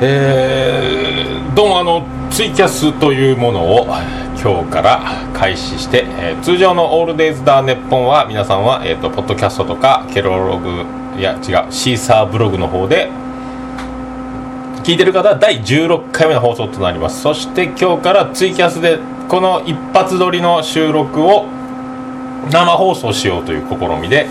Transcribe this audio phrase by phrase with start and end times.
[0.00, 3.86] えー、どうもあのツイキャスというものを
[4.40, 10.84] 今日から開始して、えー、通常の「オールデイズ・ダー・ネッポンは」皆さんは、えーと、とポッドキャストとかケロログ
[11.18, 11.38] いや違う
[11.70, 13.10] シーサーブログの方で
[14.84, 17.20] 聞いてる方は第16回目の放送となります。
[17.20, 21.46] そして今日からツイキャスでこの一発撮りの収録を
[22.52, 24.28] 生放送しようという試みで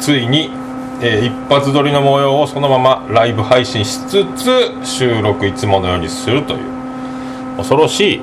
[0.00, 0.50] ついに
[1.00, 6.60] えー、一発撮りの模様をそのままライブ配信しつつ収録いつものようにするという。
[7.58, 8.20] 恐ろしい。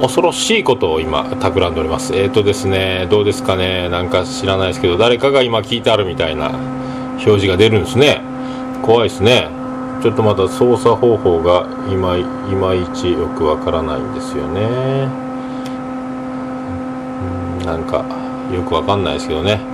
[0.00, 2.14] 恐ろしいことを今企んでおります。
[2.14, 3.88] えっ、ー、とですねどうですかね。
[3.88, 6.50] なんか知らないですけど誰かが今聞いてあるみたいな
[7.14, 8.20] 表示が出るんですね。
[8.82, 9.48] 怖いですね。
[10.02, 15.08] ちょっとまだ操作方法がいまいちよくわからないんですよね。
[17.64, 18.04] なんか
[18.52, 19.73] よくわかんないですけどね。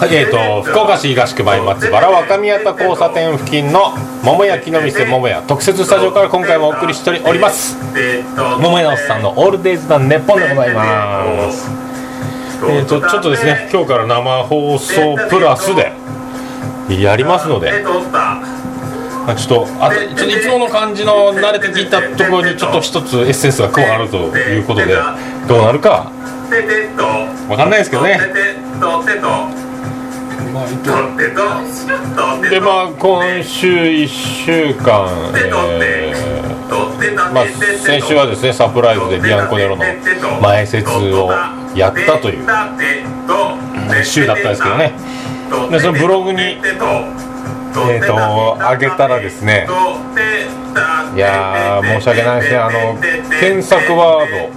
[0.00, 7.76] はいえーと、福岡市東区前松原若宮田交差点付近の桃焼きの店桃屋特設スタジオから今回もお送りしております。
[8.62, 11.68] 桃屋のさんのオールデイズ・ザ・ネッポンでございます。
[12.66, 15.92] えーと、ちょっとですね今日から生放送プラスで
[16.88, 19.66] やりますので、ちょっとあとちょ
[20.14, 24.96] っといつもの感じの慣れてきたところにちょっと一つエッセンスが加わるということで
[25.46, 26.10] どうなるか
[26.48, 28.18] 分かんないですけどね。
[30.50, 35.32] まあ、でまあ今週1週間、
[35.82, 39.84] えーまあ、先週はですねサプライズでビアンコネロの
[40.40, 41.30] 前説を
[41.74, 42.46] やったという
[44.04, 44.92] 週だったんですけどね。
[45.70, 46.56] でそのブログに
[47.72, 48.14] えーと、
[48.58, 49.66] 上げたらですね。
[51.14, 52.58] いや申し訳ないですね。
[52.58, 52.96] あの
[53.40, 54.48] 検索ワード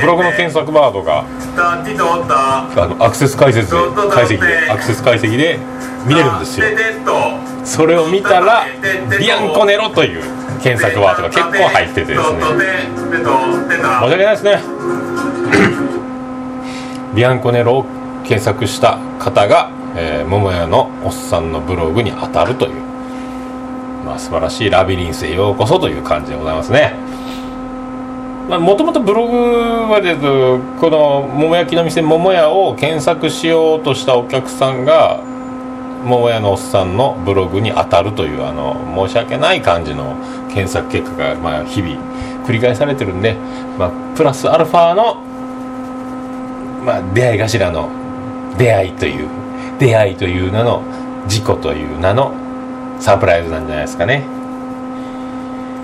[0.00, 1.24] ブログの検索ワードが
[1.56, 1.82] あ
[2.86, 3.80] のアクセス解説解
[4.26, 5.58] 析でアクセス解析で
[6.06, 6.66] 見れるんですよ。
[7.64, 8.66] それを見たら
[9.18, 10.22] ビアンコネロという
[10.62, 12.40] 検索ワードが結構入っててですね。
[12.40, 12.48] 申
[13.22, 13.24] し
[14.02, 14.60] 訳ないですね。
[17.14, 17.86] ビアンコネロを
[18.24, 22.82] 検索した方がえー、桃屋のおっさんのブログに当たるという、
[24.04, 26.94] まあ、素晴らしいラビリンスへようこそという感じでございますね。
[28.48, 30.20] もともとブログはです
[30.80, 35.20] この桃焼きの店桃屋を検索しようとしたお客さんが
[36.04, 38.76] 桃屋のおっさんのブログに当たるというあの
[39.08, 40.14] 申し訳ない感じの
[40.54, 41.96] 検索結果が、まあ、日々
[42.46, 43.34] 繰り返されてるんで、
[43.76, 45.16] まあ、プラスアルファの、
[46.84, 47.90] まあ、出会い頭の
[48.56, 49.28] 出会いという
[49.78, 50.82] 出会いという名の
[51.26, 52.32] 事故という名の
[53.00, 54.24] サプライズなんじゃないですかね。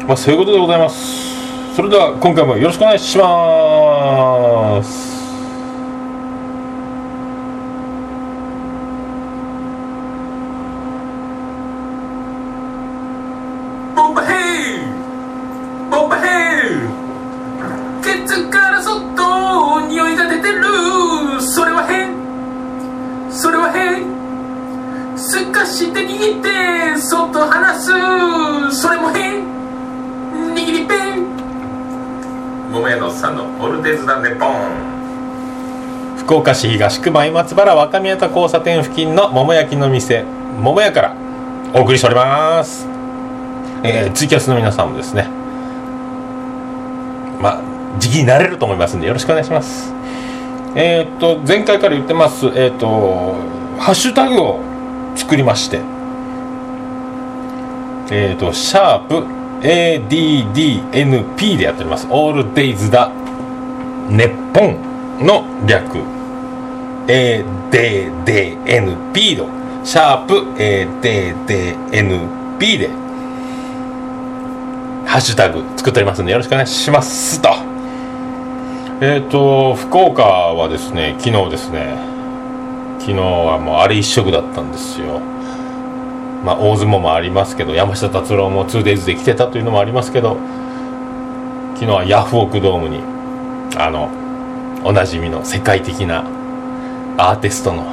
[0.07, 1.75] まあそういうことでございます。
[1.75, 5.12] それでは今回もよろしくお願いします。
[36.55, 40.25] 市東区前松原若宮田交差点付近の桃焼きの店
[40.61, 41.17] 桃屋から
[41.75, 42.87] お送りしております、
[43.83, 45.29] えー、ツイキャスの皆さんもですね
[47.41, 49.93] まあ時期になれると思いますんでよろしくお願いします。
[50.75, 53.35] えー、っと前回から言ってますえー、っと
[53.79, 54.61] ハッシュタグを
[55.15, 55.81] 作りまして
[58.11, 59.27] えー、っとシャープ
[59.61, 62.07] ADDNP でやっております。
[62.11, 63.11] オールデイズだ
[64.09, 64.77] 日本
[65.21, 66.22] の略
[67.07, 69.47] ADDNP の
[69.85, 73.03] シャープ ADDNP で。
[75.13, 77.51] ハッシュタグ作っておりますんでよろしくお願いしますと。
[79.03, 81.99] えっ、ー、と福岡はですね昨日ですね。
[82.99, 85.21] 昨日はもうあれ一色だったんですよ。
[86.43, 90.39] まあ大相撲もありますけど山下達郎も 2days で来てたというのもありますけど
[91.75, 93.01] 昨日はヤフオクドームに
[93.77, 94.09] あの
[94.83, 96.25] おなじみの世界的な
[97.19, 97.85] アーティストの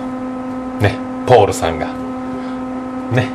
[0.79, 1.87] ねポールさんが。
[3.11, 3.29] ね。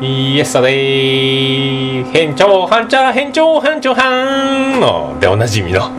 [0.00, 2.04] イエスタデイ。
[2.04, 5.16] 変調半茶変調半調半の。
[5.20, 5.90] でおなじみの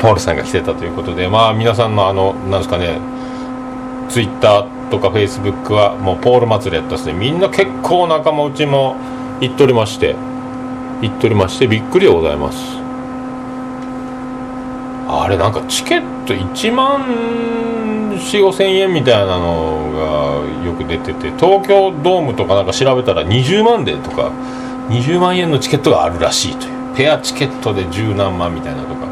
[0.00, 1.28] ポールさんが来てたということで。
[1.28, 2.98] まあ皆さんのあのなんですかね
[4.08, 7.12] ツイッターとかフェイスブックはもうポール祭りやったですね。
[7.12, 8.96] みんな結構仲間内も
[9.40, 10.14] 行っとりまして
[11.02, 12.83] 行っとりましてびっくりでございます。
[15.06, 17.00] あれなんかチケット1万
[18.14, 24.30] 4 5千円みたいなのがよく出てて東京ドームとかなんか調べたら20万でとか
[24.88, 26.74] 20万円のチケットがあるらしいという。
[26.96, 29.08] ペアチケットで十何万みたいなとか。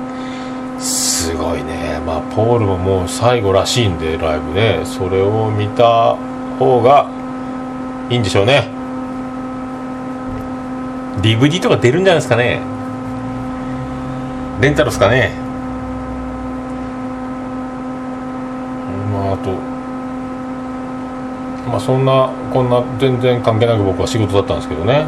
[0.79, 2.01] すごいね。
[2.07, 4.83] まあポールももう最後らしいんでライブね。
[4.85, 6.17] それを見た
[6.59, 7.11] 方が
[8.09, 8.69] いいんでしょうね。
[11.23, 12.61] DVD とか出るんじゃないですかね。
[14.63, 15.33] レンタルですかね
[19.13, 19.51] まああと
[21.69, 25.07] まあそんなこんな全然関係なく僕は仕事だったんですけどね。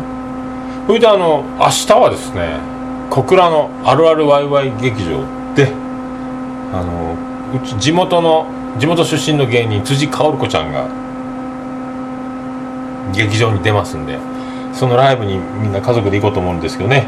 [0.86, 2.58] それであの明日はですね
[3.10, 5.72] 小倉のあるあるワイワイ劇場で
[6.72, 7.16] あの
[7.54, 8.46] うち地元の
[8.78, 10.88] 地元出身の芸人辻薫子ちゃんが
[13.14, 14.18] 劇場に出ますんで
[14.72, 17.06] そのライブにみんな家族で行こうと思うんですけどね。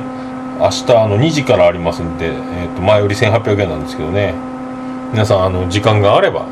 [0.58, 4.34] 明日あの2時からありますんで、えー、と前売り1800円なんですけどね。
[5.12, 6.46] 皆さんあの時間があれば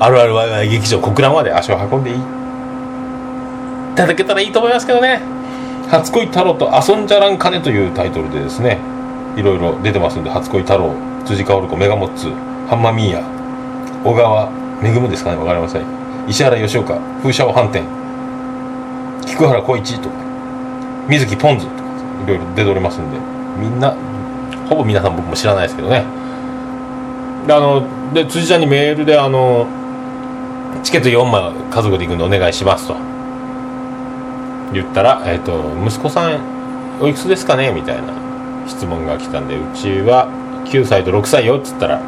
[0.00, 2.14] あるあるワイワイ劇場小倉まで足を運んでい
[3.96, 5.20] ただけたらいいと思いますけどね
[5.90, 8.78] 「初恋太郎と遊んじゃらんかね」というタイトルでですね
[9.36, 10.92] いろいろ出てますんで「初恋太郎」
[11.26, 12.32] 辻薫子メガモッツ
[12.68, 13.22] ハンマミーヤ
[14.04, 14.50] 小川
[14.80, 15.82] めぐむですかねわかりません。
[16.28, 17.82] 石原吉岡風車を反転。
[19.26, 20.14] 菊原浩一とか
[21.08, 21.82] 水木ポンズとか
[22.24, 23.18] いろいろ出ておりますんで
[23.58, 23.94] みんな
[24.68, 26.04] ほぼ皆さん僕も知らないですけどね。
[27.46, 29.66] であので辻ちゃんにメールであの
[30.88, 32.96] チケット4枚家族で行くんでお願いしますと。
[34.72, 36.38] 言ったら、えーと「息子さん
[36.98, 38.04] おいくつですかね?」みたいな
[38.66, 40.28] 質問が来たんでうちは
[40.64, 41.58] 9歳と6歳よ。
[41.58, 42.00] っつったら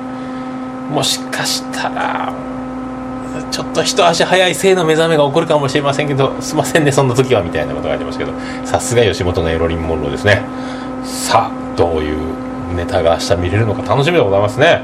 [0.91, 2.33] もしかしたら
[3.51, 7.43] ちょっと一足早い性の目覚めが起こるかもしれませんけどすいませんねそんな時は。
[7.43, 8.33] みたいなことがありましたけど
[8.65, 10.41] さすが吉本のエロリン・モンローですね。
[11.05, 12.17] さあどういう
[12.75, 14.81] ネタが明日見れるのか楽しみでございますね。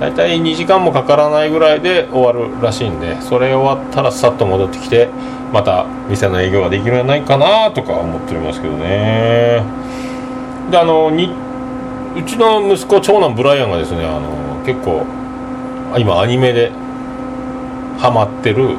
[0.00, 5.08] 大体2時間もかからないぐらいで終わるらしいんでそれ終わったらさっと戻ってきて
[5.52, 9.62] また店の営業ができるんじゃないかなとか思っておりますけどね。
[10.70, 11.32] であのに
[12.16, 15.04] うちの息子長男ブライアンがですねあの結構
[15.96, 16.70] 今アニメで
[17.98, 18.76] ハマってる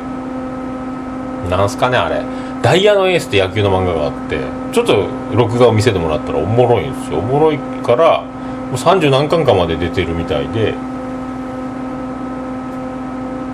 [1.49, 2.23] なんすかねあれ。
[2.61, 4.37] ダイヤのエースって野球の漫画があって
[4.73, 7.19] ちょっと録画を見せてもらったらおもろいんですよ。
[7.19, 10.73] おもろいからもう30何巻かまで出てるみたいで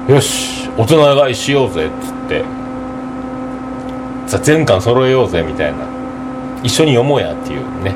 [0.08, 2.44] よし大人買いしようぜっつって。
[4.28, 5.88] さ全巻揃えようぜみたいな。
[6.64, 7.96] 一緒に読もうやっていうね。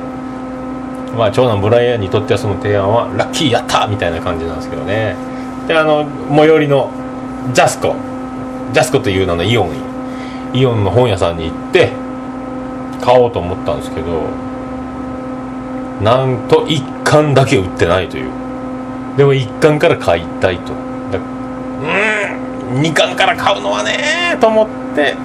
[1.16, 5.16] まあ長男ブライアンにとってはその提案はラッキーやったみたいな感じなんですけどね。
[5.68, 6.92] であの最寄りの
[7.54, 7.96] ジャスコ。
[8.74, 9.72] ジャスコという名のイオン
[10.54, 11.92] イオンの本屋さんに行って
[13.02, 14.24] 買おうと思ったんですけど
[16.02, 18.32] なんと1巻だけ売ってないという。
[19.18, 20.89] でも1巻から買いたいと。
[21.82, 22.82] うん。
[22.82, 25.16] 2巻から買うのはねと思って。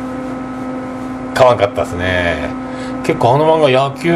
[1.35, 2.49] 買わんかったですね。
[3.05, 4.11] 結構あの漫画野球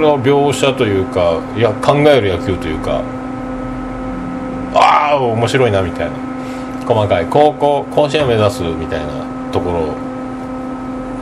[0.00, 3.02] の描写というかいや考える野球というか
[4.74, 6.12] ああ面白いなみたいな。
[6.86, 9.70] 細かい高校甲子園を目指すみたいなとこ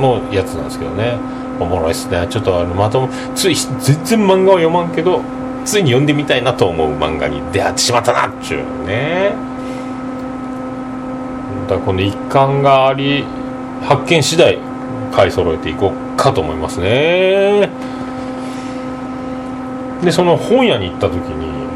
[0.01, 1.19] ろのやつなんですけどね。
[1.61, 2.27] おもろいっすね。
[2.31, 5.21] ちょっとあのまともつい全然漫画を読まんけど
[5.67, 9.50] ついに読んでみたいなと思う漫画に出会ってしまったなっちゅうね。
[11.71, 13.25] だからこの一巻があり
[13.83, 14.59] 発見次第
[15.13, 17.71] 買い揃えていこうかと思いますね。
[20.03, 21.69] でその本屋に行った時に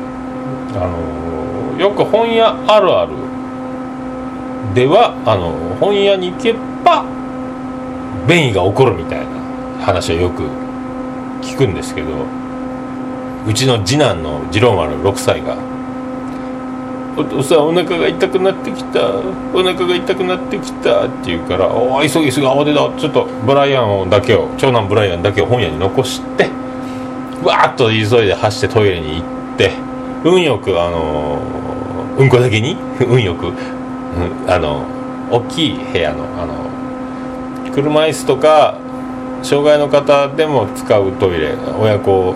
[0.74, 3.12] あのよく本屋あるある
[4.74, 7.04] ではあの本屋に行けば
[8.26, 10.42] 便意が起こるみたいな話はよく
[11.42, 12.08] 聞くんですけど
[13.46, 15.56] うちの次男の次郎丸6歳が
[17.16, 19.00] 「お父さんお腹が痛くなってきた。
[19.54, 26.48] お腹が痛くなってきた」って言うから「おお急ぎ急ぎ慌てだちょっとブライアンだけを長男ブライアンだけを本屋に残して
[27.44, 29.22] わーっと急いで走ってトイレに行っ
[29.56, 29.70] て
[30.24, 31.38] 運よくあの
[32.18, 32.76] うんこだけに？
[33.08, 33.52] 運よく、うん、
[34.52, 34.82] あの
[35.30, 38.74] 大きい部屋のあの車椅子とか
[39.42, 42.34] 障害の方でも使うトイレ親子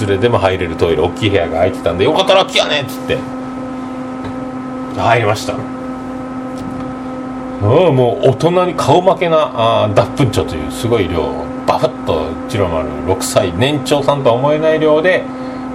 [0.00, 3.39] 連れでも入れるトイレ大きい部屋が空いてたんでよかったらラッキーやねっつって。
[4.96, 5.54] 入りました。
[5.54, 5.60] うん
[7.94, 9.50] もう大人に顔負けな
[9.84, 15.24] あ脱粉腸というすごい量バフッとジロマル6歳年長さんとは思えない量で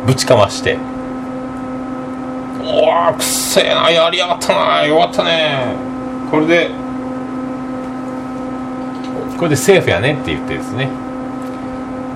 [0.05, 0.77] ぶちかまして。
[2.63, 5.75] おおくっせえなやりやがったなよかったね。
[6.31, 6.72] これで
[9.38, 10.89] これでセーフやねって言ってですね。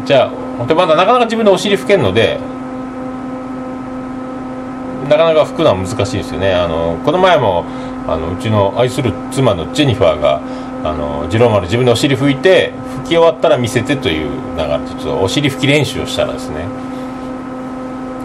[0.05, 2.39] じゃあでまだなかなか自分でお尻拭けんので
[5.09, 6.53] なかなか拭くのは難しいですよね。
[6.53, 7.65] あのこの前も
[8.07, 10.41] あのうちの愛する妻のジェニファーが
[10.83, 12.71] あの次郎丸自分でお尻拭いて
[13.03, 16.65] 拭き終わったら見せてという流れでちょっとお尻拭き練習をしたらですね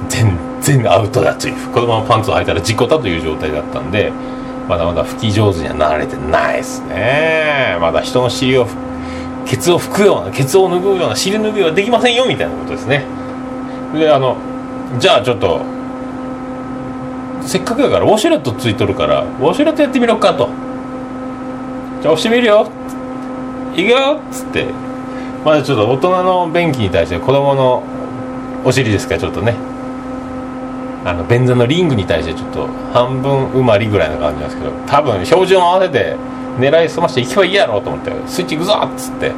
[0.09, 4.13] 全然アウトだというこのままパンツを履いたら事故だという状態だったんで
[4.69, 7.77] まだまだ拭き上手にはなれてないですね。
[7.81, 8.67] まだ人の尻を
[9.47, 13.05] ケツを拭くようなケツを拭くような尻拭いはできませんよみたいなことですね
[13.93, 14.37] であの
[14.99, 15.74] じゃあちょっと
[17.47, 20.49] せっかくだからウォシュレットついとるからウォシュレットやってみろかと。
[22.01, 22.69] じゃあ押してみるよ。
[23.75, 24.21] いくよ。
[24.31, 24.67] っつって。
[25.45, 27.83] まだちょっと大人の便器に対して子供の
[28.65, 29.55] お尻ですかちょっとね。
[31.05, 36.17] あの便座のリングに対してちょっと半分埋まりぐらいの感じなんですけど多分標準を合わせて
[36.59, 39.33] 狙いすましていけばいいやろうと思ってスイッチいくぞっつって。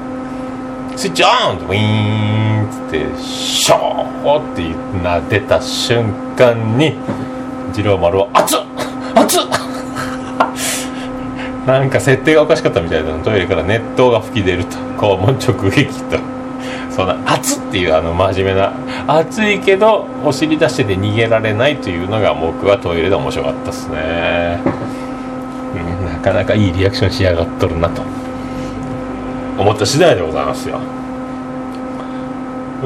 [0.97, 4.63] スイッチオンウィーンっつってショーって
[5.03, 6.95] な出た瞬間に
[7.73, 8.61] 次郎丸は熱っ！
[9.15, 9.43] 熱っ！
[11.67, 13.19] なんか設定がおかしかったみたいな。
[13.23, 14.77] トイレから熱湯が吹き出ると。
[14.99, 16.19] 肛門直撃と。
[16.91, 17.63] そんな熱っ！
[17.71, 18.73] ていうあの真面目な
[19.07, 24.61] 熱いけどお尻出してて逃げられないというのが僕はトイレで面白かったですね、
[25.75, 28.03] うん、なかなかいいリアクションしやがっとるなと。
[29.59, 30.79] 思った次第でございますよ。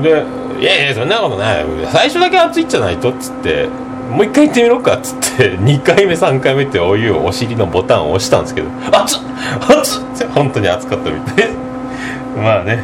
[0.02, 0.24] で
[0.60, 1.66] 「いやいやそんなことない。
[1.92, 3.68] 最初だけ熱いじゃないと」っつって
[4.10, 9.20] もう一回行ってみろかっつって 2回目3回目ってお湯をお尻のボタンを押したんですけど熱っ
[9.68, 11.48] 熱っって本当に熱かったみたい。
[12.36, 12.82] まあね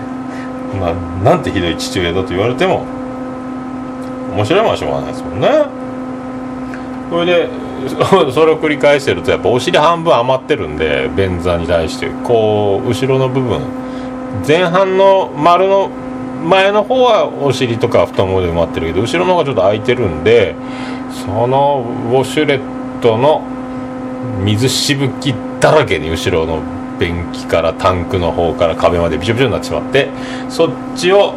[0.81, 2.85] まあなんてひどい父親だと言われても
[4.35, 5.49] 面白いもんはしょうがないですもんね。
[7.11, 7.49] それで
[8.33, 13.61] それを繰り返してるとやっぱお尻半分余ってるんで便座に対してこう後ろの部分
[14.47, 15.89] 前半の丸の
[16.49, 20.55] 前の方はお尻とか太ももで埋まってるけど後ろの方がちょっと空いてるんで
[21.25, 23.43] そのウォシュレットの
[24.45, 26.61] 水しぶきだらけに後ろの
[26.99, 30.11] 便器からタンクの方から壁までびちょびちょになってしまって
[30.49, 31.35] そっちを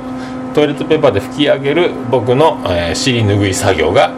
[0.53, 4.12] トイレットペーパーで拭き上げる僕の、えー、尻拭い作業が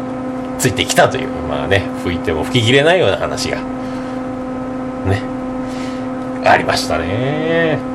[0.57, 3.57] ついてきたというまあね拭いても拭ききれないような話が
[5.07, 5.21] ね
[6.43, 7.90] ありましたね。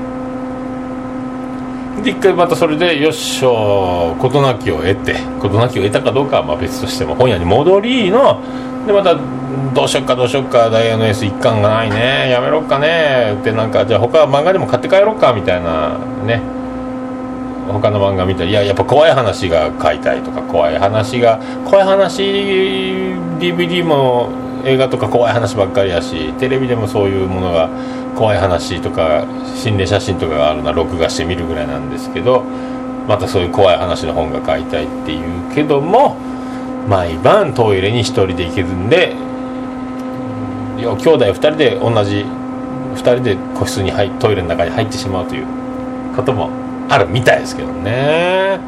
[2.02, 8.40] で一回またそれでよっしょ事なきを得て事なきを得たかどうかはまあ別としても本屋に戻りの
[8.86, 9.16] でまた
[9.74, 16.56] どうしよっかどうしよっかダイヤのエース一巻がないねやめろっかねってなんかじゃあ他漫画でも買って帰ろうかみたいなね。
[17.72, 22.22] 他の漫画見たらいややっぱ怖い話が買いたいとか怖い話が怖い話
[23.40, 24.30] DVD も
[24.64, 27.68] 映画とか怖い話ばっかりやしテレビでもそういうものが
[28.16, 32.42] 怖い話とか心霊写真とかがあるのは録画して見るぐらいなんですけど
[33.06, 36.16] またそういう怖い話の本が買いたいっていうけども
[36.88, 39.14] 毎晩トイレに1人で行けるんで
[40.78, 42.24] 兄弟2人で同じ
[42.94, 45.46] 2人で個室に入トイレの中に入ってしまうという
[46.16, 46.50] ことも
[46.88, 48.58] あるみたいですけどね。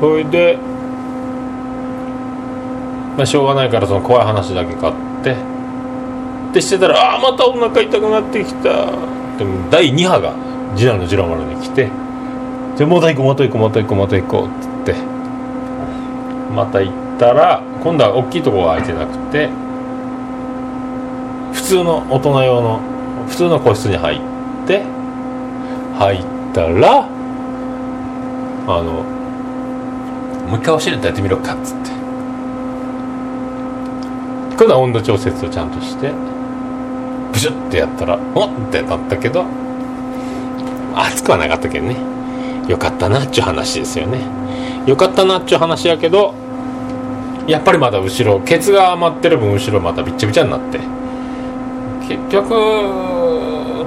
[0.00, 0.58] それで
[3.16, 5.36] まあしょうがないからその怖い話だけ買って
[6.52, 8.86] でしてたらああまたお腹痛くなってきた。
[9.38, 10.34] でも第2波が
[10.76, 11.90] 次男の次郎丸に来て
[12.76, 14.94] じゃあまた行こうまた行こうまた行こうまた行こうっつって
[16.54, 19.48] また行ったら今度は大きいところが空いてなくて
[21.54, 22.80] 普通の大人用の
[23.28, 24.20] 普通の個室に入っ
[24.66, 24.82] て
[25.98, 27.08] 入ったら
[28.66, 29.02] あの
[30.48, 31.92] もう一回教えてやってみろかっつって。
[34.62, 36.12] 今度は温度調節をちゃんとして
[37.42, 39.44] シュッてやったらおってなったけど
[40.94, 41.96] 熱くはなかったけどね。
[42.68, 44.20] よかったなっちゅう話ですよね。
[44.86, 46.34] よかったなっちゅう話やけど
[47.48, 50.78] やっぱりまだ後ろケツが余ってる分後ろまたびっちゃびちゃになって。
[52.06, 52.48] 結局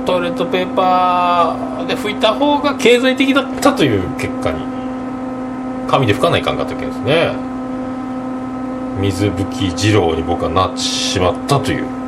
[0.06, 4.66] トイレットペーパーで拭いた方が経済的だったという結果に
[5.88, 7.34] 紙で拭かないかんかったわけですね。
[9.00, 12.05] 水拭き二郎に僕はなってしまったという。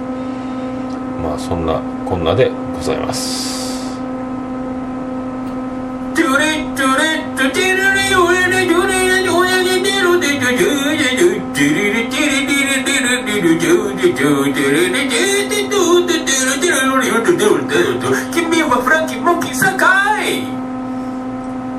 [1.22, 3.68] まあそんなこんなでございます。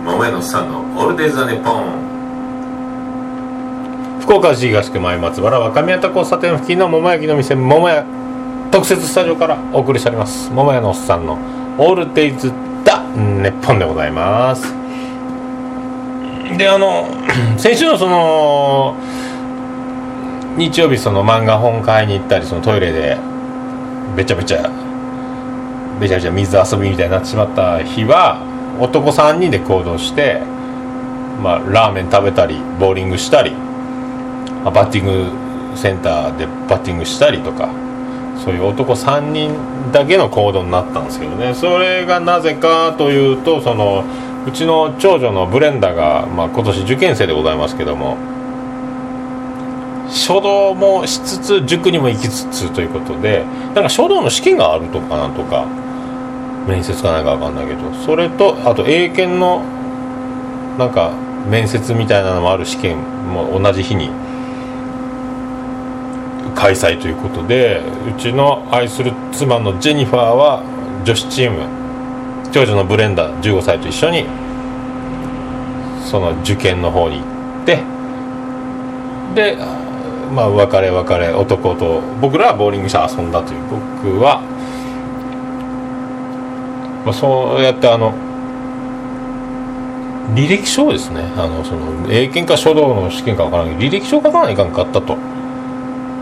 [0.05, 2.09] 桃屋のさんのオールデイザネポン。
[4.21, 8.05] 福岡市東区前松原若宮田交差点付近の桃焼きの店桃屋
[8.79, 10.53] 特設スタジオからお送りしております。
[10.53, 11.37] 桃屋のおっさんの
[11.79, 12.53] オールデイズ・
[12.85, 14.73] ザ・ネポンでございます。
[16.57, 17.09] であの
[17.59, 18.95] 先週のその
[20.57, 23.19] 日曜日その漫画本買いに行ったりそのトイレで
[24.17, 24.71] べちゃべちゃ
[26.01, 28.41] べちゃべちゃ水遊びみたいになってしまった日は
[28.79, 30.41] 男3人で行動して、
[31.43, 33.51] まあ、ラーメン食べたりボーリングしたり
[34.65, 37.88] バッティングセンターでバッティングしたりとか
[38.45, 39.53] そういう男3人
[39.93, 41.55] だけの行動になったんですけどね。
[41.55, 44.05] それがなぜかというとその
[44.47, 48.17] うちの長女のブレンダが、まあ、今年受験生でございますけども
[50.09, 55.67] 書道もしつつ塾にも行きつつということでなんか書道の試験があるとかなんとか
[56.67, 59.63] 面接かないか分かんないけどそれとあと英検の
[60.79, 61.13] なんか
[61.51, 64.11] 面接みたいなのもある試験も同じ日に
[66.55, 70.63] 開催ということでうちの愛する妻のジェニファーは
[71.05, 71.67] 女子チーム
[72.53, 74.25] 長女のブレンダー15歳と一緒に
[76.05, 77.25] その受験の方に行
[77.63, 77.77] って
[79.35, 79.57] で
[80.35, 84.43] まあ別れ別れ男と僕らはボーリングして遊んだという僕は
[87.09, 88.13] まあ、そうやってあの
[90.35, 95.17] 履歴書をですねあのその英検か書道の試験か分からないけど履歴書を書かないかんかったと。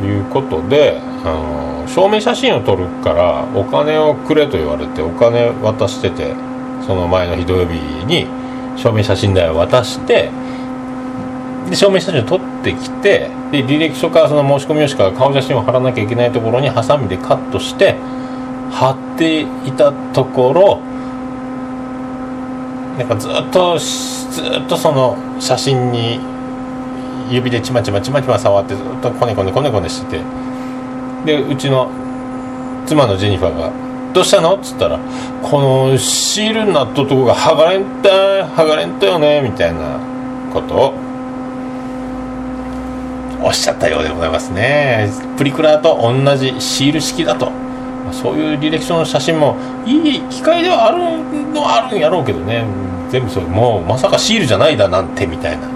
[0.04, 6.34] いうことであの証明写真を撮るからお金をくれと言われてお金渡してて
[6.86, 7.74] その前の日土曜日
[8.04, 8.26] に
[8.76, 10.30] 証明写真代を渡して
[11.70, 17.96] で証明写真を撮ってきてで履歴書からその申し込み用紙から顔写真を貼らなきゃいけないところにハサミでカットして
[18.70, 20.80] 貼っていたところ
[22.98, 26.18] なんかずっとずっとその写真に
[27.30, 30.22] 指でちまちまちまちま触ってずっとこねこねこねこねしてて
[31.24, 31.88] でうちの
[32.86, 33.70] 妻のジェニファーが
[34.12, 34.98] 「どうしたの?」っつったら
[35.42, 39.78] 「このシールになったとこが剥がれんた剥がれんたよね」みたいな
[40.52, 40.94] ことを
[43.42, 47.50] おっしゃったようでございますねプリクラと同じシール式だと。
[48.12, 50.98] そういう履歴書の写真もいい機会ではある
[51.52, 52.64] のはあるんやろうけどね
[53.10, 55.66] 全部そうもうまさかシールじゃないだなんてみたいな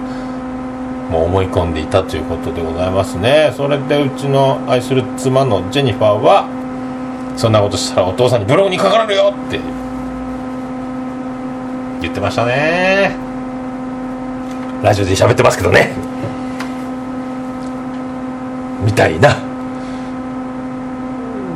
[1.11, 3.51] もう思い込んでいたということでございますね。
[3.57, 6.45] それでうちの愛する妻のジェニファーは
[7.35, 9.59] そんなことしたらお父さんにブログに書かれるよって
[11.99, 13.13] 言ってましたね。
[14.81, 15.91] ラジオで喋ってますけどね。
[18.85, 19.35] みたいな。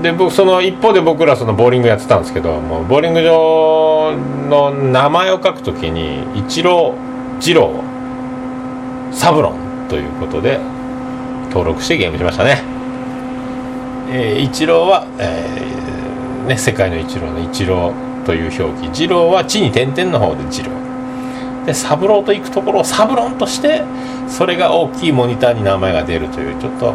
[0.02, 4.14] で僕その一方で僕らそのボーリングやってたんですけどもうボーリング場
[4.50, 6.94] の名前を書くときに一郎
[7.40, 7.85] 二郎
[9.16, 10.60] サブロンということで
[11.50, 12.62] 登録してゲームしましたね、
[14.10, 17.94] えー、一郎は、えー、ね、世界の一郎の一郎
[18.26, 19.04] という表記。
[19.04, 23.84] 二郎は地に点々の方で二郎でサブローと行くところをサブロンとして
[24.28, 26.94] それが大きいモニターに名前が出るというちょっと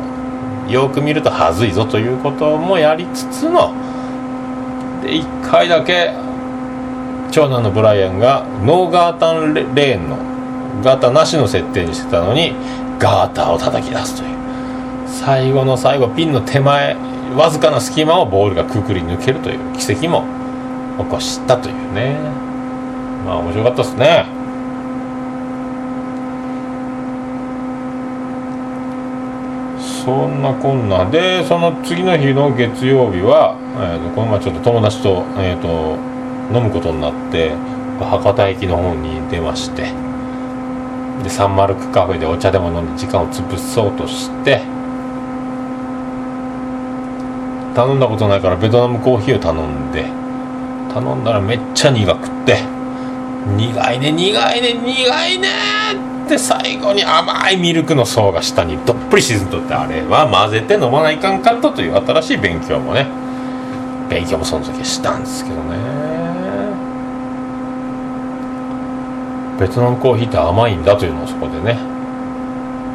[0.68, 3.72] よく見るとはずいぞということもやりつつの
[5.02, 6.12] で1回だけ
[7.32, 10.29] 長男のブライアンがノーガータンレーンの
[10.82, 12.54] ガタなしの設定にしてたのに
[12.98, 14.40] ガーターを叩き出すという。
[15.06, 16.96] 最後の最後ピンの手前
[17.36, 20.24] わずかな隙間をボールがくくり抜けるという奇跡も
[20.98, 22.16] 起こしたというね。
[23.24, 24.40] まあ面白かったですね。
[30.04, 35.98] そんなこんなでその次の日の月曜日は、えーと、この前ちょっと友達と,、えーと、
[36.56, 37.52] 飲むことになって
[38.00, 40.09] 博多駅の方に出まして。
[41.22, 44.62] でサンマルクカフェでお茶でも飲んで時間を潰そうとして
[47.74, 50.04] 頼んだことないからベトナムコーヒーを頼んで
[50.92, 52.58] 頼んだらめっちゃ苦くって
[53.56, 55.48] 苦いね苦いね苦いね
[56.28, 63.06] で最後に甘いミルクの層が下にどっぷり沈んとってあれは混ぜて飲まないかんかったという新しい勉強もね
[64.08, 66.19] 勉強もその時したんですけどね。
[69.60, 71.76] ベトナムコーヒーって甘いんだというのをそこでね。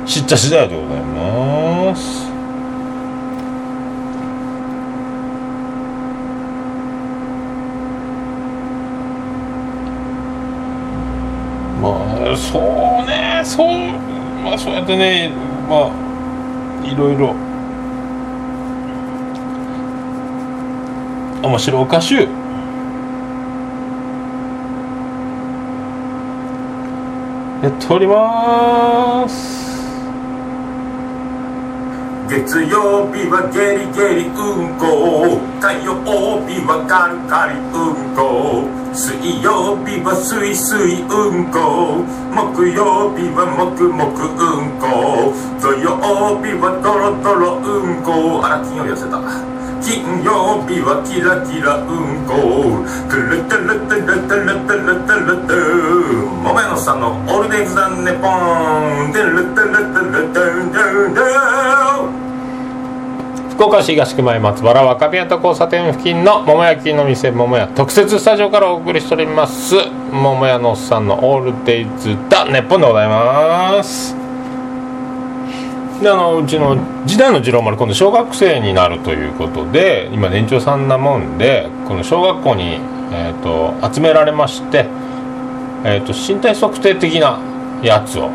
[0.08, 2.26] 知った次第でございます。
[11.80, 11.90] ま
[12.32, 12.62] あそう
[13.08, 13.44] ね。
[13.46, 13.68] そう
[14.44, 15.30] まあそうやってね
[15.70, 15.92] まあ
[16.84, 17.36] いろいろ。
[21.44, 22.28] 面白おかしゅ
[27.66, 29.66] やっております。
[32.30, 35.42] 月曜日はゲリゲリうんこ。
[35.60, 35.98] 火曜
[36.46, 38.70] 日はカリカリうんこ。
[38.94, 42.06] 水曜日はスイスイうんこ。
[42.30, 45.34] 木曜日はもくもくうんこ。
[45.60, 45.98] 土曜
[46.46, 48.46] 日はトロトロうんこ。
[48.46, 49.55] あら金曜日痩せた。
[49.86, 61.14] 金曜日はキラキラうんこくるくるくるくるくるくるくる桃屋のさんのオールデイズだねポンてるてるてるてるてる。
[61.14, 62.26] てる
[63.54, 69.76] 福岡市東区前松原若宮と交差点付近の桃焼きの店桃屋特設スタジオからお送りしております
[70.12, 74.25] 桃屋のおっさんのオールデイズだネッポンでございます。
[76.02, 82.80] であのうちの時代の次郎丸今度小学生になるということで今年長さんなもんでこの小学校に、
[83.12, 84.88] えーと、集められまして、
[85.86, 87.40] えーと、身体測定的な
[87.82, 88.30] やつを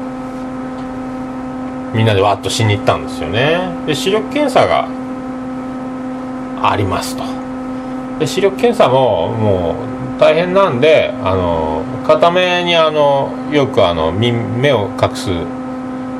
[1.94, 3.74] みんなでわっとしに行ったんですよね。
[3.86, 4.88] で視力検査が
[6.62, 7.24] ありますと。
[8.20, 9.74] で視力検査もも
[10.16, 15.30] う大変なんであの片目にあのよくあの目を隠す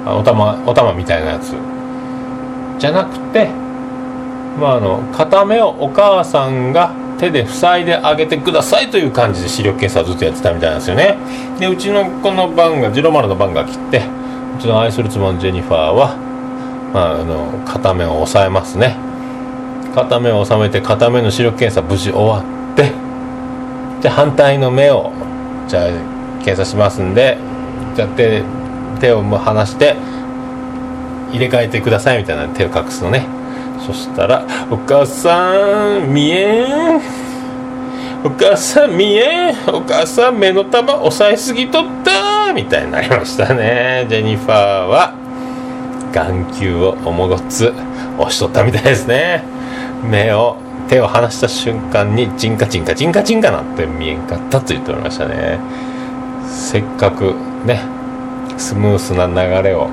[0.07, 1.55] お玉お玉みたいなやつ。
[2.79, 3.49] じゃなくて
[4.59, 11.17] まああの片目をお母さんが手で塞いであげてくださいという感じで視力検査をずっとやってたみたいなんですよね。
[11.59, 14.03] でうちのこの番がジロマルの番が切って
[14.59, 16.17] うちの愛する妻のジェニファーは、
[16.95, 18.97] まあ、あの片目を押さえますね。
[19.95, 22.93] 片目を収めて片目の視力検査無事終わって
[24.01, 25.13] じゃあ反対の目を
[25.69, 25.89] じゃあ
[26.39, 27.37] 検査しますんで
[27.95, 28.43] じゃあ手
[29.01, 29.97] 手を離して
[31.33, 33.27] 入れ替えてくださいみたいな手を隠すのね。
[33.87, 37.01] そしたら「お母さん見えん。
[38.23, 39.55] お母さん見えん。
[39.73, 44.07] お母さん目の玉押さえすぎとった」みたいになりましたね。
[44.09, 45.13] ジェニファーは
[46.13, 47.73] 眼球をおもごつ
[48.19, 49.43] 押しとったみたいですね。
[50.03, 50.57] 目を
[50.89, 55.61] 手を離した瞬間にチンカチンカチンカチンカなって見えんかったと言っておりましたね。
[56.49, 57.35] せっかく
[57.65, 57.81] ね
[58.61, 59.89] スムースな流れを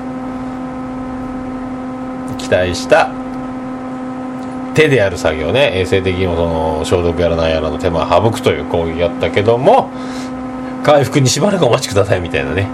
[2.36, 3.10] 期待した
[4.74, 5.72] 手でやる作業ね。
[5.74, 9.90] 衛生的にもその消毒やらなんやらの手間を省くという行為やったけども
[10.84, 12.68] 回復にしばらくお待ちくださいみたいなね。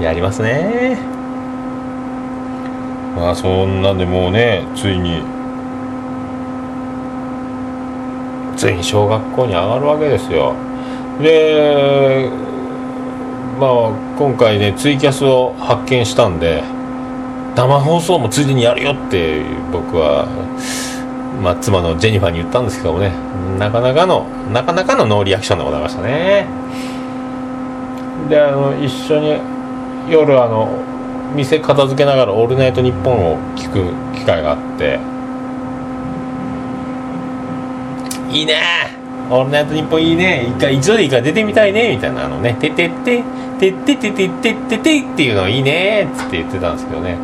[0.00, 0.98] やりますね。
[3.16, 5.22] まあそんなんでもうねついに
[8.56, 10.54] ついに小学校に上がるわけですよ。
[11.22, 12.28] で
[13.58, 13.70] まあ
[14.18, 16.62] 今回ねツイキャスを発見したんで
[17.56, 19.42] 生放送もついでにやるよって
[19.72, 20.26] 僕は、
[21.42, 23.12] まあ、妻のジェニファーに言ったんですけどもね。
[23.58, 26.46] なかなかのなかなかのノーリアクションでございましたね。
[28.28, 29.40] であの一緒に
[30.10, 30.68] 夜あの
[31.34, 34.98] 店片付けながら「オールナイトニッポン」を聞く機会があって。
[38.30, 38.60] いいね。
[39.30, 40.46] オールナイトニッポンいいね。
[40.46, 41.94] 一回一度でいいから出てみたいね。
[41.94, 43.24] みたいなあのね「ててて。
[43.58, 47.16] ててててててて」っていうのいいねっつって言ってたんですけどね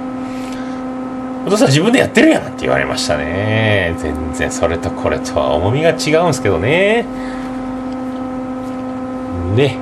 [1.46, 7.04] お父さん自分でやってるやんって言われましたね全然それとこれとは重みが違うんですけどね
[9.56, 9.76] ね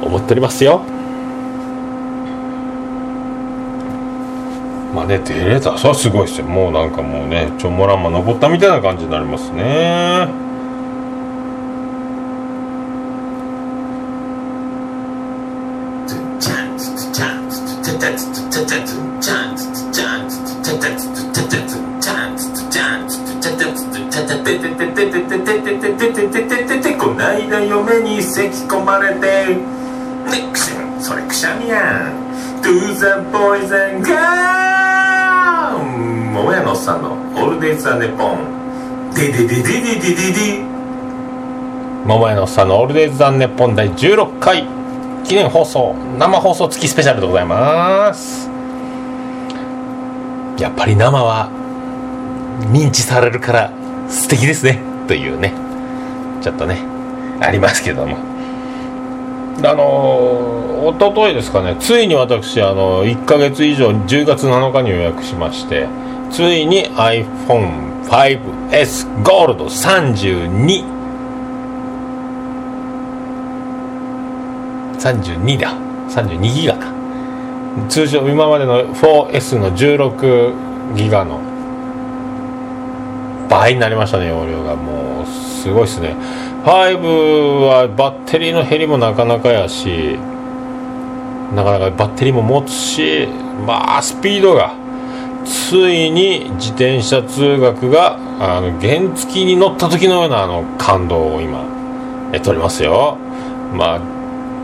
[0.00, 0.82] 思っておりますよ
[4.94, 10.43] まあね出れたそれはすごいですよもうなんかもうねちょもらんま登ったみたいな感じになりますね
[28.44, 29.56] 嫁に咳き込まれてね
[30.52, 32.24] くしんそれくしゃみやん。
[32.62, 34.14] To the poison girl
[36.32, 39.10] 桃屋のおっさんのオールデイズ・ザ・ネポン。
[39.14, 40.62] デデデデデデデデ
[42.06, 44.66] 桃屋のおっさんのオールデイズ・ザ・ネポン第16回
[45.24, 48.50] 記念放送生放送付きスペシャルでございます。
[50.58, 51.48] やっぱり生は
[52.72, 53.70] 認知されるから
[54.08, 54.80] 素敵ですね。
[55.06, 55.52] というね。
[56.40, 56.82] ちょっとね
[57.40, 58.33] ありますけども。
[59.62, 61.76] あの一昨日ですかね。
[61.78, 65.86] ついに私あの1か月以上10月7日に予約しまして
[66.30, 70.94] ついに iPhone5S ゴールド32
[75.04, 75.74] 32だ。
[76.08, 76.92] 32ギガか。
[77.88, 81.40] 通常今までの 4S の16ギガの
[83.58, 84.76] 倍になりましたね容量が。
[84.76, 86.14] もうすごいっすね。
[86.64, 90.18] 5はバッテリーの減りもなかなかやし
[91.54, 93.28] なかなかバッテリーも持つし
[93.66, 94.74] まあスピードが
[95.44, 101.64] ついに自転車通学があの原付に乗った時のようなあの感動を今
[102.32, 103.18] え取りますよ。
[103.74, 104.00] まあ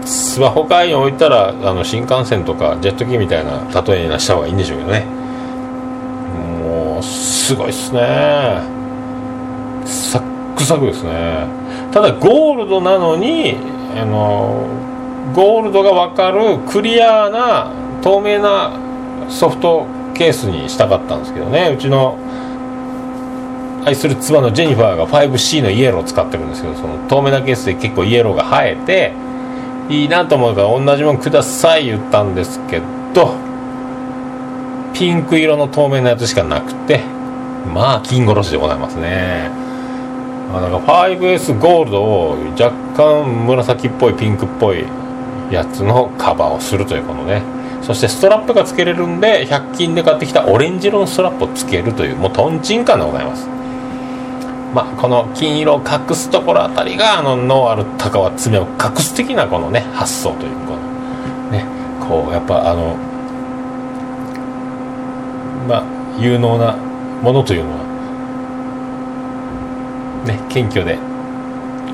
[0.06, 5.04] スマホ界に置いたらあの新幹線とかジェット機みたいな例えにした方がいいんでしょうけどね。
[6.62, 8.79] もうすごいっすね。
[10.60, 11.46] クサクですね。
[11.90, 13.56] ただゴールドなのに
[13.96, 14.66] あの
[15.34, 18.72] ゴールドが分かるクリアな透明な
[19.28, 21.74] ソフトケースにしたかったんですけどね。
[21.74, 22.18] うちの
[23.86, 29.14] 愛する妻のジェニファーが 5C のイエローを使ってるんですけどその透明なケースで結構イエローが生えて
[29.88, 32.82] いいなと思うから同じものください言ったんですけ
[33.14, 33.34] ど
[34.92, 37.00] ピンク色の透明なやつしかなくて
[37.72, 39.69] まあ金殺しでございますね。
[40.52, 44.84] あなんか 5S ゴールドを若干紫っぽいピンクっぽい
[45.50, 47.42] やつのカバーをするというこのね。
[47.82, 53.48] そしてストラップが付けれるんで100均で買ってきたオレンジ色のストラップを付けるというもうトンチンカンでございます。
[54.74, 61.64] まあこの金色を隠すところあたりがあの脳ある高は爪を隠す的なこのね発想というこのね。
[62.00, 62.96] こうやっぱあの
[65.68, 65.84] まあ
[66.18, 66.76] 有能な
[67.22, 67.89] ものというのは
[70.24, 70.98] ね謙虚で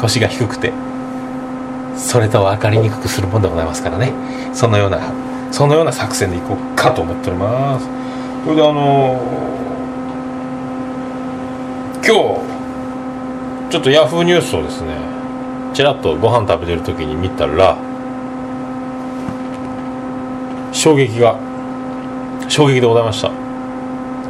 [0.00, 0.72] 腰が低くて
[1.96, 4.12] それと分かりにくくするもんでございますからね。
[4.52, 5.00] そのような
[5.50, 7.86] そのような作戦でいこうかと思っております。
[8.44, 9.20] それであの
[12.04, 12.10] 今日
[13.70, 14.94] ちょっとヤフーニュースをですね
[15.72, 17.76] ちらっとご飯食べてる時に見たら
[20.72, 21.38] 衝撃が
[22.48, 23.30] 衝撃でございました。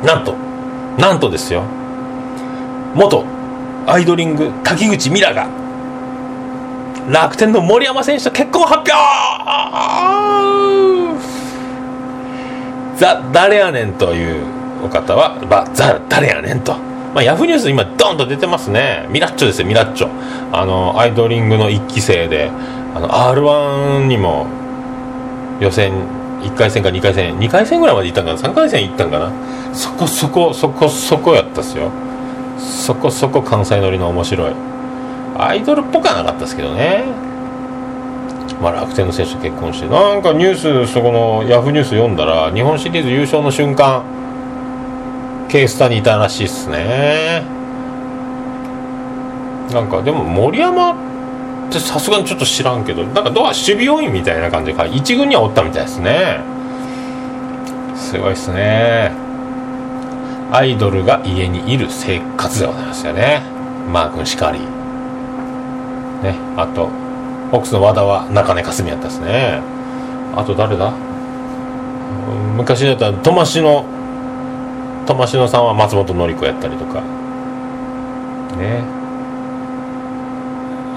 [0.04, 0.34] なんと
[0.98, 1.64] なんとですよ。
[2.94, 3.24] 元
[3.86, 5.48] アイドリング滝口ミラが
[7.08, 8.96] 楽天の森山選手と結婚発表!
[12.96, 14.44] ザ・誰やねんという
[14.84, 16.74] お方は、まあ、ザ・誰やねんと、
[17.14, 19.06] まあ、ヤフーニュース今ドンと出てますね。
[19.10, 20.10] ミラッチョですよミラッチョ。
[20.52, 22.50] あのアイドリングの1期生で
[22.94, 24.46] あの r 1にも
[25.60, 25.92] 予選
[26.42, 29.30] 1回戦か2回戦2回戦ぐらいまで行ったんかな？3回戦行ったんかな？
[29.74, 31.90] そこそこそこそこやったっすよ。
[32.58, 34.52] そこそこ関西乗りの面白い。
[35.38, 37.04] アイドルっぽくはなかったですけどね。
[38.62, 39.88] まあ楽天の選手と結婚して。
[39.88, 44.02] なんかニュースそこのヤフーニュース読んだら日本シリーズ優勝の瞬間
[45.48, 47.42] ケースタにいたらしいっすね。
[49.72, 50.94] なんかでも森山っ
[51.70, 56.40] てさすがにちょっと知らんけどなんかドア守備要員みたいな感じで一軍にはおったみたいですね。
[57.94, 59.25] すごいっすね。
[60.52, 63.42] アイドルが家にいる生活でございますよね。
[63.92, 64.60] マー君しかり。
[64.60, 66.88] ねあと
[67.50, 69.60] ホークスの和田は中根かすみやったですね。
[70.34, 70.92] あと誰だ？
[72.56, 73.84] 昔だったらトマシノ
[75.06, 77.00] トマシノさんは松本紀子やったりとか。
[78.56, 78.82] ね。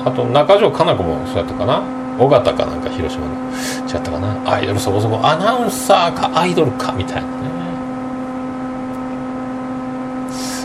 [0.06, 1.84] あと中条かな子もそうやったかな？
[2.18, 3.34] 尾形かなんか広島の
[3.88, 4.52] 違ったかな？
[4.52, 7.49] アイドルそこそこアナウンサーかアイドルかみたいなね。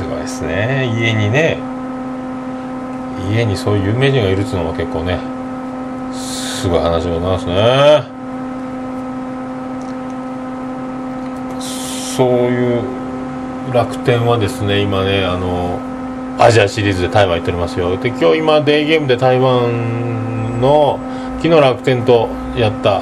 [0.04, 0.84] すごいですね。
[1.00, 1.56] 家にね。
[3.32, 5.18] 家にそういう有名人がいるっていうのも結構ね
[6.12, 8.04] すごい話でございますね。
[12.16, 12.82] そういう
[13.72, 15.80] 楽天はですね今ねあの
[16.38, 17.96] アジアシリーズで台湾行っておりますよ。
[17.96, 21.00] で今日今デーゲームで台湾の
[21.38, 23.00] 昨日楽天とやった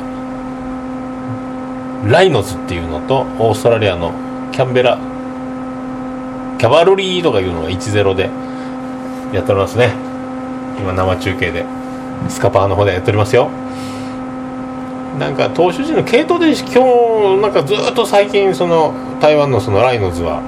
[2.09, 4.13] ライノズっていうのとオーストラリアの
[4.53, 4.99] キャンベラ
[6.63, 8.31] キャバルリーとかいうのが1-0で
[9.33, 9.91] やっておりますね。
[10.79, 11.65] 今生中継で。
[12.29, 13.51] スカパーの方でやっておりますよ。
[15.19, 20.41] なんか投手陣の系統で今日なんかずっと最近その台湾のそのライノズは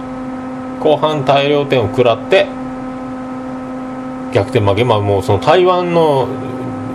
[0.79, 2.47] 後半大量点を食らって
[4.33, 4.85] 逆転負け。
[4.85, 6.29] まあもうその台湾の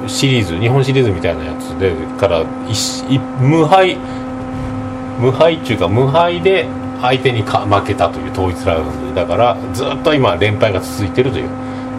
[0.08, 2.46] シリーズ日本シリーズみたいなやつでから
[3.42, 3.98] 無敗
[5.20, 6.70] 無敗っていうか無敗で
[7.02, 11.50] 相手にか負けたという統一ラウンドだからずっと今連敗が続いてるという。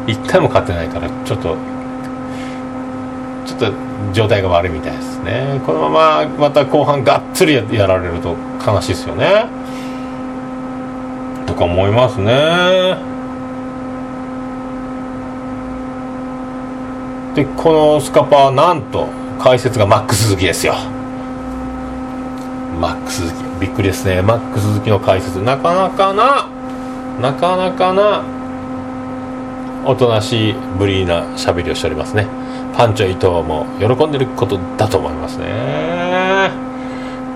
[0.06, 1.56] 1回も勝てないからちょっと
[3.46, 3.72] ちょっと
[4.12, 5.60] 状態が悪いみたいですね。
[5.64, 8.34] このまままた後半がっつりやられると
[8.66, 9.46] 悲しいですよね。
[11.46, 12.96] とか思いますね。
[17.34, 19.06] でこのスカパーなんと
[19.38, 20.74] 解説がマックス鈴木ですよ。
[22.80, 24.23] マックス鈴木びっくりですね。
[24.23, 25.40] マックス鈴木の解説。
[25.42, 26.49] なかなかな
[27.20, 28.23] なかなかな
[29.85, 32.27] おとなしいブリーなしゃべりをしておりますね。
[32.77, 35.46] パンチョ伊藤も喜んでることだと思いますね。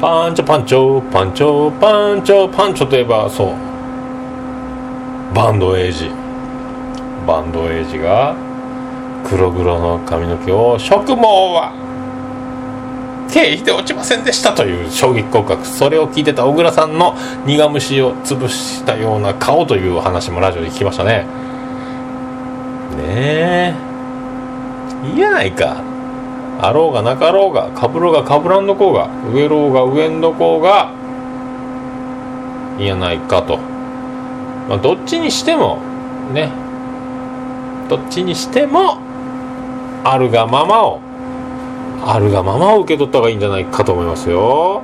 [0.01, 3.55] パンチョパンチョパンチョパンチョパンチョといえばそう。
[5.35, 6.11] バンドエイジ。
[7.27, 8.35] バンドエイジが
[9.25, 11.84] 黒々の髪の毛を植毛は
[13.35, 21.27] 経費で落ちませんでしたという衝撃告白それを聞いてた小倉さんの苦虫を潰したような顔という話もラジオで聞きましたね。
[22.97, 23.75] ねえ
[25.13, 25.83] いいやないか。
[26.61, 30.93] あろうがなかろうがかぶろうがかぶらんどこうが上ろうが上んどこうが
[32.79, 33.59] いいやないかと、
[34.69, 35.79] まあ、どっちにしても
[36.33, 36.53] ね。
[37.89, 38.99] どっちにしても
[40.05, 41.04] あるがままを
[42.07, 44.83] あるがままを受け取った方がいいんじゃないかと思いますよ。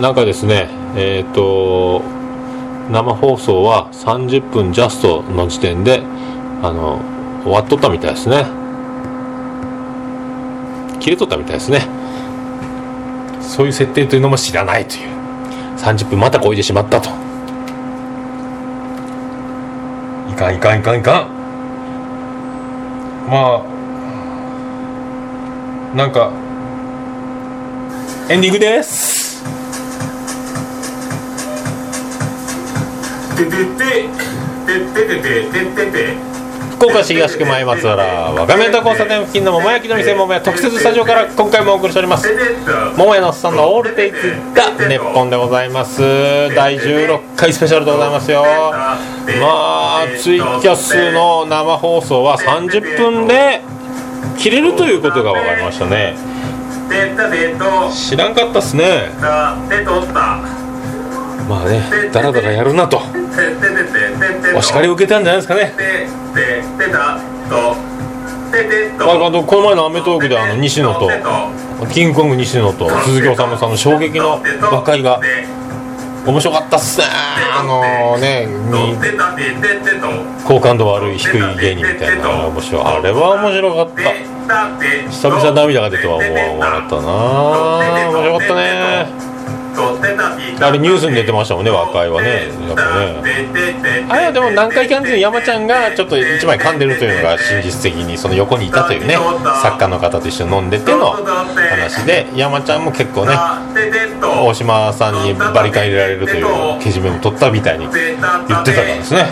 [0.00, 2.02] なんかですねえっ、ー、と
[2.90, 6.02] 生放送は30分ジャストの時点で
[6.62, 7.00] あの
[7.44, 8.46] 終わっとったみたいですね。
[11.00, 11.88] 切れとったみたいですね。
[13.40, 15.12] そういう設定というのも知らないという。
[15.78, 17.10] 30分またこいでしまったと。
[20.30, 21.31] いかんいかんいかんいかん。
[23.32, 23.64] まあ。
[25.96, 26.30] なんか。
[28.28, 29.42] エンディングです。
[33.34, 33.54] てて。
[33.54, 33.56] て
[34.92, 36.31] てててててて。
[36.82, 42.28] 福岡市東区前松原は画面と交差点付近の桃焼きの店桃屋特設スタジオから今回もお送りしております。
[42.98, 46.00] 桃屋のおっさんのオールテイツが熱本でございます。
[46.56, 48.42] 第16回スペシャルでございますよ。
[48.42, 53.60] まあツイキャスの生放送は30分で
[54.36, 56.16] 切れるということが分かりましたね。
[57.92, 59.08] 知らんかったっすね。
[61.48, 63.00] まあねだらだらやるなと。
[64.54, 65.74] お叱りを受けたんじゃないですかね。
[69.00, 71.10] あのこの前の『アメトーーク』であの西野と
[71.92, 75.20] キングコング西野と鈴木おさむさんの衝撃の和解が
[76.26, 77.06] 面白かったっすね。
[77.58, 78.96] あのねに
[80.44, 84.12] 好感度悪い低い芸人みたいな面白あれは面白かった。
[85.10, 87.08] 久々涙が出ては思わったな。
[88.10, 89.31] 面白かったね。
[89.74, 92.48] あれニュースに出てましたもんね和解はね。
[92.68, 92.82] やっぱ
[93.22, 94.06] ね。
[94.08, 99.16] あれはでも南海キャンディーズの山ちゃんがちょっと一枚噛んでるというのが真実的にその横にいたというね
[99.62, 103.34] 作家の方と一緒に飲んでての話で山ちゃんも結構ね
[104.22, 106.46] 大島さんにバリカン入れられるという
[106.80, 109.28] けじめも取ったみたいに言ってたからですね。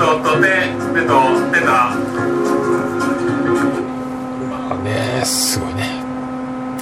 [4.50, 6.00] まあねすごいね。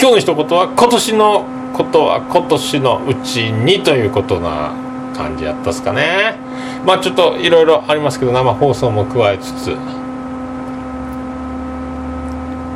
[0.01, 4.73] 今日の一言は今年のことは今年のうちにということな
[5.17, 6.37] 感じやったっすかね。
[6.85, 9.77] まあちょっといろいろありますけど生放送も加えつつ。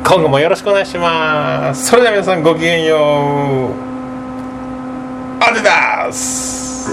[0.05, 1.87] 今後もよろしくお願いします。
[1.87, 3.93] それでは皆さんごきげんよう。
[5.43, 6.89] アデダス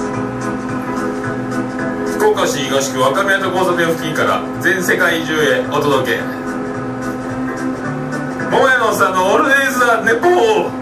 [2.17, 6.21] 福岡市東区若宮と交差点付近から全世界中へお届け。
[8.51, 10.80] 桃屋のさんのオールデイズ・ザ・ネポー。